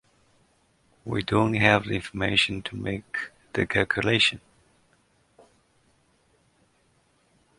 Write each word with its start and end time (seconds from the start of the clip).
We 1.05 1.21
don't 1.21 1.53
have 1.53 1.83
the 1.83 1.91
information 1.93 2.63
to 2.63 2.75
make 2.75 3.29
the 3.53 3.67
calculation. 3.67 4.41